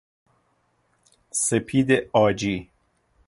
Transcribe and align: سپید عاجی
سپید 1.45 1.89
عاجی 2.13 2.69